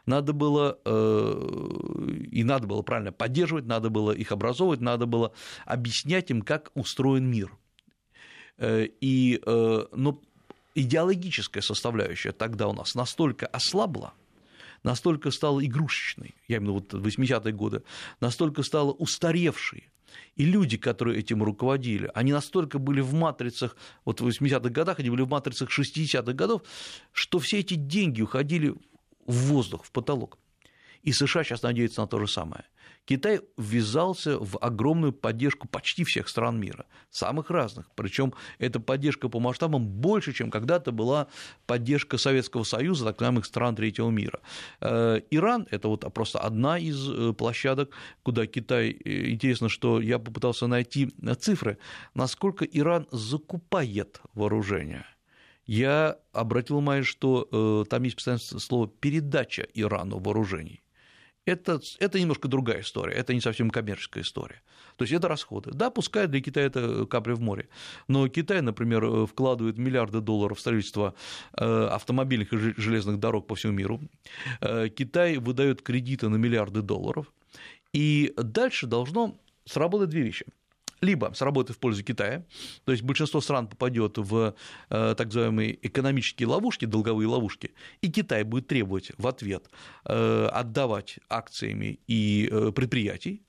[0.06, 5.32] Надо было, э, и надо было правильно поддерживать, надо было их образовывать, надо было
[5.64, 7.56] объяснять им, как устроен мир.
[8.56, 10.20] Э, и, э, но
[10.74, 14.14] идеологическая составляющая тогда у нас настолько ослабла,
[14.82, 17.82] настолько стала игрушечной, я именно вот 80-е годы,
[18.20, 19.90] настолько стала устаревшей,
[20.36, 25.10] и люди, которые этим руководили, они настолько были в матрицах, вот в 80-х годах, они
[25.10, 26.62] были в матрицах 60-х годов,
[27.12, 28.74] что все эти деньги уходили
[29.26, 30.38] в воздух, в потолок.
[31.02, 32.64] И США сейчас надеются на то же самое.
[33.04, 37.90] Китай ввязался в огромную поддержку почти всех стран мира, самых разных.
[37.96, 41.26] Причем эта поддержка по масштабам больше, чем когда-то была
[41.66, 44.40] поддержка Советского Союза, так называемых стран третьего мира.
[44.80, 47.90] Э, Иран– это вот просто одна из э, площадок,
[48.22, 51.78] куда Китай, э, интересно, что я попытался найти цифры,
[52.14, 55.06] насколько Иран закупает вооружение–
[55.64, 60.81] я обратил внимание, что там есть постоянно слово передача Ирану вооружений
[61.44, 64.62] это, это немножко другая история, это не совсем коммерческая история.
[64.96, 65.70] То есть это расходы.
[65.72, 67.68] Да, пускай для Китая это капля в море,
[68.08, 71.14] но Китай, например, вкладывает миллиарды долларов в строительство
[71.56, 74.00] э, автомобильных и железных дорог по всему миру.
[74.60, 77.32] Э, Китай выдает кредиты на миллиарды долларов,
[77.92, 80.46] и дальше должно сработать две вещи–
[81.02, 82.46] либо сработает в пользу Китая,
[82.84, 84.54] то есть большинство стран попадет в
[84.88, 89.68] э, так называемые экономические ловушки, долговые ловушки, и Китай будет требовать в ответ
[90.04, 93.42] э, отдавать акциями и э, предприятий,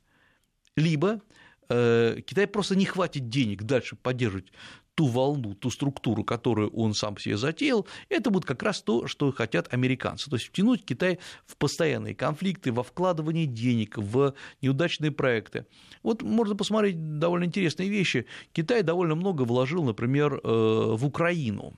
[0.76, 1.22] либо
[1.70, 4.52] Китай просто не хватит денег дальше поддерживать
[4.96, 9.32] ту волну, ту структуру, которую он сам себе затеял, это будет как раз то, что
[9.32, 10.30] хотят американцы.
[10.30, 15.66] То есть втянуть Китай в постоянные конфликты, во вкладывание денег, в неудачные проекты.
[16.04, 18.26] Вот можно посмотреть довольно интересные вещи.
[18.52, 21.74] Китай довольно много вложил, например, э, в Украину.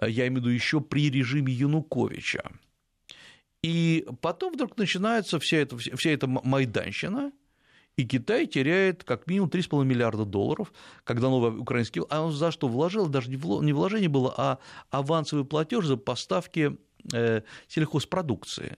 [0.00, 2.50] Я имею в виду еще при режиме Януковича.
[3.62, 7.32] И потом вдруг начинается вся эта, вся эта майданщина–
[7.96, 10.72] и Китай теряет как минимум 3,5 миллиарда долларов,
[11.04, 12.02] когда новый украинский...
[12.10, 13.08] А он за что вложил?
[13.08, 13.36] Даже не
[13.72, 14.58] вложение было, а
[14.90, 16.76] авансовый платеж за поставки
[17.12, 18.76] э, сельхозпродукции.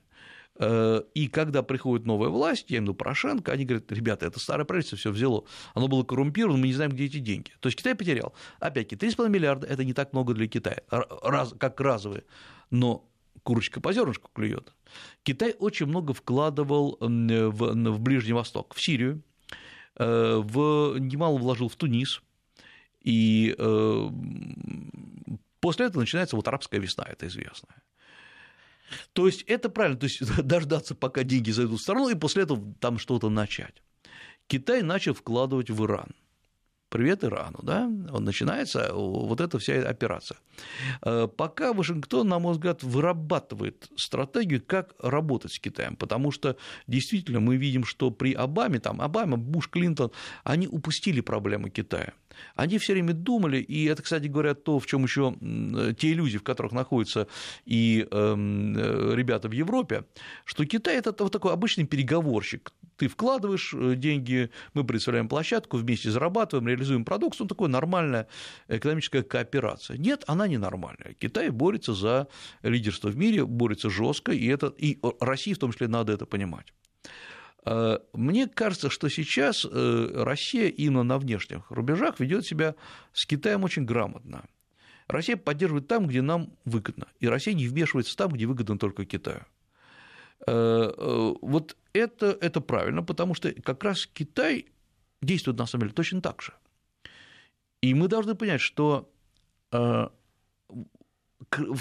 [0.60, 4.38] Э, и когда приходит новая власть, я имею в виду Порошенко, они говорят, ребята, это
[4.38, 7.50] старое правительство все взяло, оно было коррумпировано, мы не знаем, где эти деньги.
[7.58, 8.34] То есть Китай потерял.
[8.60, 12.22] Опять-таки, 3,5 миллиарда– это не так много для Китая, раз, как разовые,
[12.70, 13.07] но
[13.48, 14.74] курочка по зернышку клюет.
[15.22, 19.22] Китай очень много вкладывал в, в Ближний Восток, в Сирию,
[19.96, 22.20] э, в, немало вложил в Тунис,
[23.00, 24.08] и э,
[25.60, 27.68] после этого начинается вот арабская весна, это известно.
[29.14, 32.74] То есть это правильно, то есть дождаться, пока деньги зайдут в страну, и после этого
[32.80, 33.82] там что-то начать.
[34.46, 36.14] Китай начал вкладывать в Иран.
[36.90, 37.86] Привет Ирану, да?
[37.86, 40.38] Начинается вот эта вся операция.
[41.02, 47.40] Э, пока Вашингтон, на мой взгляд, вырабатывает стратегию, как работать с Китаем, потому что действительно
[47.40, 50.12] мы видим, что при Обаме, там Обама, Буш, Клинтон,
[50.44, 52.14] они упустили проблемы Китая.
[52.54, 55.34] Они все время думали, и это, кстати говоря, то, в чем еще
[55.98, 57.26] те иллюзии, в которых находятся
[57.66, 60.04] и эм, э, ребята в Европе,
[60.44, 62.72] что Китай это вот такой обычный переговорщик.
[62.98, 68.26] Ты вкладываешь э, деньги, мы представляем площадку, вместе зарабатываем, реализуем продукцию, ну, такая нормальная
[68.66, 69.96] экономическая кооперация.
[69.96, 71.14] Нет, она не нормальная.
[71.14, 72.26] Китай борется за
[72.62, 76.74] лидерство в мире, борется жестко, и, это, и России в том числе надо это понимать.
[77.64, 82.74] Э, мне кажется, что сейчас э, Россия именно на внешних рубежах ведет себя
[83.12, 84.44] с Китаем очень грамотно.
[85.06, 89.42] Россия поддерживает там, где нам выгодно, и Россия не вмешивается там, где выгодно только Китаю.
[90.46, 94.66] Э, вот это, это правильно, потому что как раз Китай
[95.22, 96.52] действует на самом деле точно так же.
[97.82, 99.10] И мы должны понять, что
[99.70, 100.10] в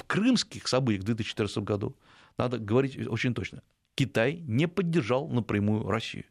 [0.05, 1.95] крымских событиях в 2014 году
[2.37, 3.63] надо говорить очень точно.
[3.95, 6.25] Китай не поддержал напрямую Россию.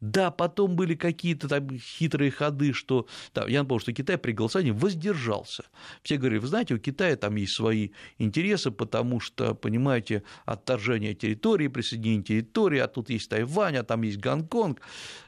[0.00, 4.70] Да, потом были какие-то там хитрые ходы, что да, я напомню, что Китай при голосовании
[4.70, 5.64] воздержался.
[6.02, 11.68] Все говорили, вы знаете, у Китая там есть свои интересы, потому что, понимаете, отторжение территории,
[11.68, 14.80] присоединение территории, а тут есть Тайвань, а там есть Гонконг,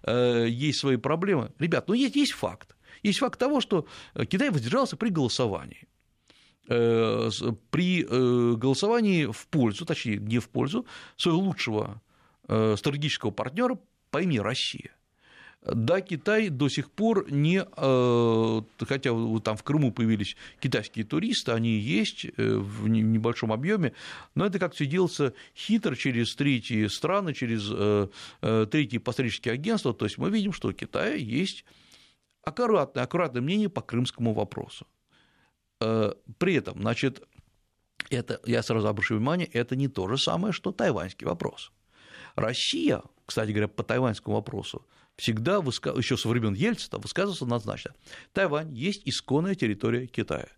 [0.04, 1.52] э, есть свои проблемы.
[1.58, 2.74] Ребят, ну есть, есть факт.
[3.02, 3.86] Есть факт того, что
[4.28, 5.86] Китай воздержался при голосовании.
[6.68, 7.28] Э,
[7.70, 12.00] при э, голосовании в пользу, точнее, не в пользу своего лучшего
[12.48, 13.78] э, стратегического партнера
[14.12, 14.92] по имени Россия.
[15.62, 17.64] Да, Китай до сих пор не,
[18.84, 19.10] хотя
[19.40, 23.92] там в Крыму появились китайские туристы, они есть в небольшом объеме,
[24.34, 27.68] но это как все делается хитро через третьи страны, через
[28.70, 31.64] третьи посреднические агентства, то есть мы видим, что у Китая есть
[32.42, 34.86] аккуратное, аккуратное мнение по крымскому вопросу.
[35.80, 37.22] Э, при этом, значит,
[38.10, 41.72] это, я сразу обращу внимание, это не то же самое, что тайваньский вопрос.
[42.34, 43.02] Россия,
[43.32, 44.84] кстати говоря, по тайваньскому вопросу,
[45.16, 47.94] всегда, еще со времен Ельцина, высказывался однозначно.
[48.34, 50.48] Тайвань есть исконная территория Китая.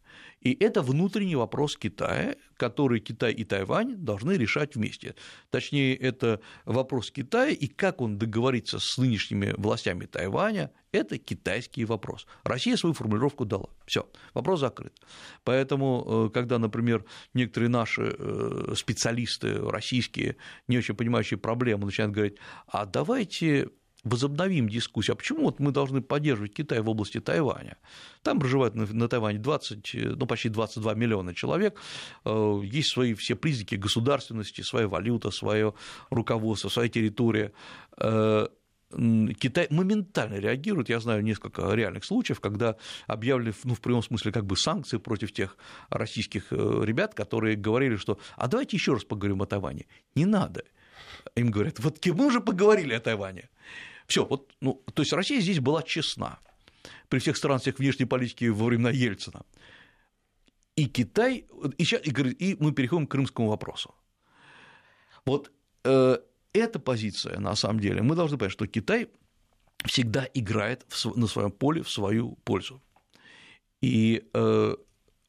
[0.41, 5.15] И это внутренний вопрос Китая, который Китай и Тайвань должны решать вместе.
[5.51, 12.27] Точнее, это вопрос Китая, и как он договорится с нынешними властями Тайваня, это китайский вопрос.
[12.45, 13.69] Россия свою формулировку дала.
[13.85, 14.93] Все, вопрос закрыт.
[15.43, 17.05] Поэтому, э, когда, например,
[17.35, 20.37] некоторые наши э, специалисты российские,
[20.69, 22.37] не очень понимающие проблему, начинают говорить,
[22.69, 23.71] а давайте
[24.05, 27.77] возобновим дискуссию, а почему вот мы должны поддерживать Китай в области Тайваня?
[28.23, 31.81] Там проживает на, Тайване 20, ну, почти 22 миллиона человек,
[32.25, 35.75] э, есть свои все признаки государственности, своя валюта, свое
[36.11, 37.53] руководство, своя территория.
[37.99, 38.47] Э,
[38.91, 40.89] Китай моментально реагирует.
[40.89, 42.77] Я знаю несколько реальных случаев, когда
[43.07, 45.57] объявили, ну, в прямом смысле, как бы санкции против тех
[45.91, 49.87] российских э, ребят, которые говорили, что а давайте еще раз поговорим о Тайване.
[50.15, 50.63] Не надо.
[51.35, 53.49] Им говорят, вот мы уже поговорили о Тайване.
[54.07, 56.39] Все, вот, ну, то есть Россия здесь была честна
[57.09, 59.43] при всех странностях внешней политики во времена Ельцина.
[60.77, 61.47] И Китай,
[61.79, 63.95] и, сейчас, и, и мы переходим к крымскому вопросу.
[65.25, 65.53] Вот
[65.85, 66.19] э,
[66.53, 69.09] эта позиция, на самом деле, мы должны понять, что Китай
[69.85, 72.83] всегда играет в, на своем поле в свою пользу.
[73.81, 74.77] И э,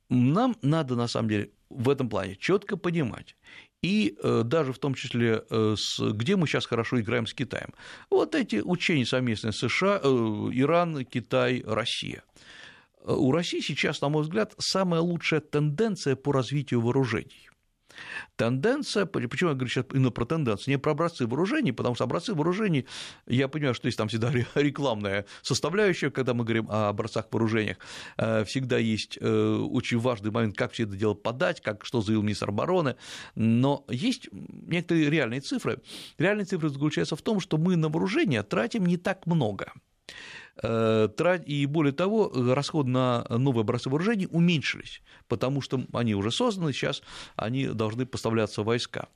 [0.10, 3.36] нам надо, на самом деле, в этом плане четко понимать,
[3.86, 7.70] и э, даже в том числе, э, с, где мы сейчас хорошо играем с Китаем.
[8.10, 10.08] Вот эти учения совместные США, э,
[10.54, 12.24] Иран, Китай, Россия.
[13.06, 17.50] У России сейчас, на мой взгляд, самая лучшая тенденция по развитию вооружений.
[18.36, 22.34] Тенденция, почему я говорю сейчас именно про тенденцию, не про образцы вооружений, потому что образцы
[22.34, 22.86] вооружений,
[23.28, 27.78] я понимаю, что есть там всегда рекламная составляющая, когда мы говорим о образцах вооружениях,
[28.18, 32.24] э, всегда есть э, очень важный момент, как все это дело подать, как, что заявил
[32.24, 32.96] министр обороны,
[33.36, 35.82] но есть некоторые реальные цифры.
[36.18, 39.72] Реальные цифры заключаются в том, что мы на вооружение тратим не так много.
[40.64, 41.10] Э,
[41.46, 47.02] и более того, расходы на новые образцы вооружений уменьшились, потому что они уже созданы, сейчас
[47.36, 49.10] они должны поставляться в войска.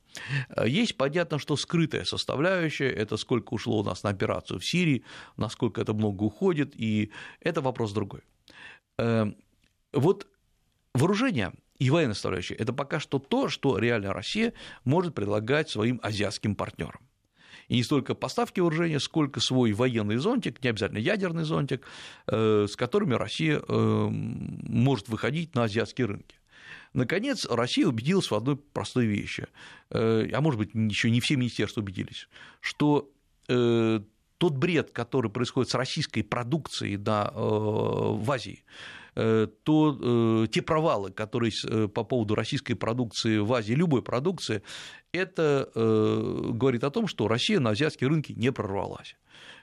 [0.48, 5.04] Э, есть понятно, что скрытая составляющая, это сколько ушло у нас на операцию в Сирии,
[5.36, 7.10] насколько это много уходит, и
[7.40, 8.20] это вопрос другой.
[8.98, 9.32] Э,
[9.92, 10.26] вот
[10.94, 14.52] вооружение и военная составляющая– это пока что то, что реально Россия
[14.84, 17.00] может предлагать своим азиатским партнерам.
[17.70, 21.86] И не столько поставки вооружения, сколько свой военный зонтик, не обязательно ядерный зонтик,
[22.26, 26.34] э, с которыми Россия э, может выходить на азиатские рынки.
[26.94, 29.46] Наконец, Россия убедилась в одной простой вещи,
[29.90, 32.28] э, а может быть, еще не все министерства убедились,
[32.60, 33.08] что
[33.46, 38.62] тот бред, который происходит с российской продукцией да, в Азии,
[39.14, 41.52] то те провалы, которые
[41.88, 44.62] по поводу российской продукции в Азии, любой продукции,
[45.12, 49.16] это говорит о том, что Россия на азиатские рынки не прорвалась.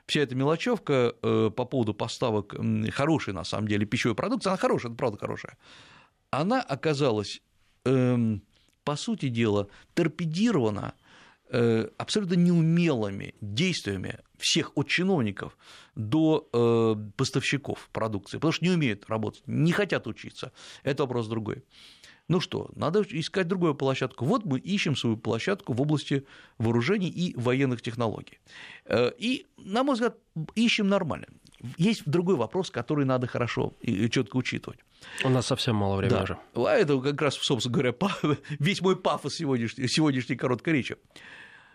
[0.06, 2.56] Вся эта мелочевка по поводу поставок
[2.92, 5.58] хорошей, на самом деле, пищевой продукции, она хорошая, это правда хорошая,
[6.30, 7.42] она оказалась,
[7.86, 8.42] эм,
[8.84, 11.07] по сути дела, торпедирована э,
[11.98, 15.58] абсолютно неумелыми действиями всех от чиновников
[15.96, 20.52] до э, поставщиков продукции, потому что не умеют работать, не хотят учиться.
[20.84, 21.64] Это вопрос другой.
[22.28, 24.26] Ну что, надо искать другую площадку.
[24.26, 26.26] Вот мы ищем свою площадку в области
[26.58, 28.40] вооружений и военных технологий.
[28.86, 30.18] Э, и, на мой взгляд,
[30.56, 31.28] ищем нормально.
[31.78, 34.80] Есть другой вопрос, который надо хорошо и четко учитывать.
[35.24, 36.24] У нас совсем мало времени да.
[36.24, 36.38] уже.
[36.56, 37.96] А это как раз, собственно говоря,
[38.60, 40.98] весь мой пафос сегодняшней, сегодняшней короткой речи.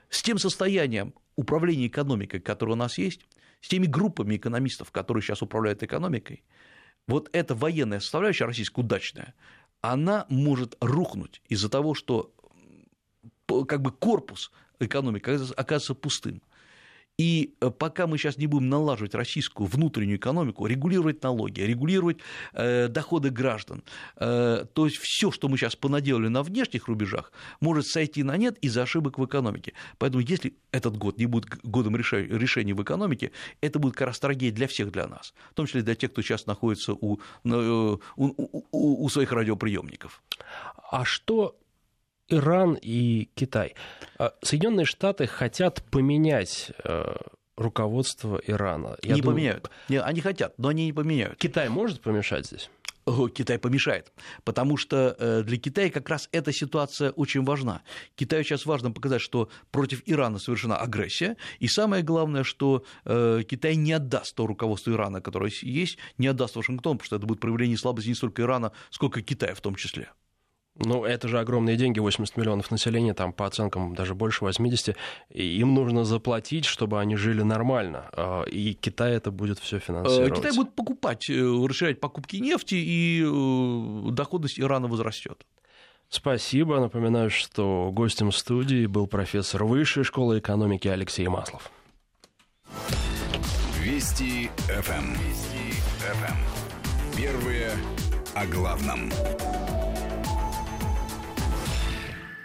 [0.09, 3.23] С тем состоянием управления экономикой, которое у нас есть,
[3.61, 6.45] с теми группами экономистов, которые сейчас управляют экономикой,
[7.09, 9.35] вот эта военная составляющая российская удачная,
[9.81, 12.33] она может рухнуть из-за того, что
[13.47, 15.25] как бы корпус экономики
[15.57, 16.43] оказывается пустым.
[17.19, 22.19] И э, пока мы сейчас не будем налаживать российскую внутреннюю экономику, регулировать налоги, регулировать
[22.55, 23.83] э, доходы граждан,
[24.17, 28.59] э, то есть все, что мы сейчас понаделали на внешних рубежах, может сойти на нет
[28.59, 29.75] из-за ошибок в экономике.
[29.99, 34.55] Поэтому если этот год не будет годом решений в экономике, это будет как раз трагедия
[34.55, 39.05] для всех для нас, в том числе для тех, кто сейчас находится у, у, у,
[39.05, 40.23] у своих радиоприемников.
[40.91, 41.57] А что
[42.29, 43.75] Иран и Китай.
[44.19, 47.17] А Соединенные Штаты хотят поменять э,
[47.57, 48.97] руководство Ирана.
[49.03, 49.37] Я не думаю...
[49.37, 49.71] поменяют.
[49.89, 51.39] Не, они хотят, но они не поменяют.
[51.39, 52.71] Китай может помешать здесь?
[53.35, 54.13] Китай помешает,
[54.45, 57.83] потому что э, для Китая как раз эта ситуация очень важна.
[58.15, 63.75] Китаю сейчас важно показать, что против Ирана совершена агрессия, и самое главное, что э, Китай
[63.75, 67.77] не отдаст то руководство Ирана, которое есть, не отдаст Вашингтон, потому что это будет проявление
[67.77, 70.11] слабости не столько Ирана, сколько Китая в том числе.
[70.77, 74.97] Ну, это же огромные деньги, 80 миллионов населения, там по оценкам даже больше 80.
[75.31, 78.09] И им нужно заплатить, чтобы они жили нормально.
[78.13, 80.35] А, и Китай это будет все финансировать.
[80.35, 85.45] Китай будет покупать, э, расширять покупки нефти, и э, доходность Ирана возрастет.
[86.09, 86.81] Спасибо.
[86.81, 91.71] Напоминаю, что гостем студии был профессор Высшей школы экономики Алексей Маслов.
[93.79, 94.93] Вести ФМ.
[94.93, 95.13] Эм.
[95.15, 96.25] Вести ФМ.
[96.25, 97.17] Эм.
[97.17, 97.71] Первые
[98.35, 99.11] о главном.